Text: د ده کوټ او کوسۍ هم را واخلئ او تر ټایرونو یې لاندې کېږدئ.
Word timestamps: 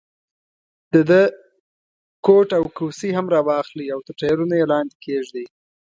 د 0.93 0.95
ده 1.09 1.21
کوټ 2.25 2.49
او 2.57 2.63
کوسۍ 2.77 3.09
هم 3.17 3.25
را 3.33 3.39
واخلئ 3.47 3.87
او 3.95 3.99
تر 4.07 4.13
ټایرونو 4.19 4.53
یې 4.59 4.65
لاندې 4.71 4.95
کېږدئ. 5.05 5.45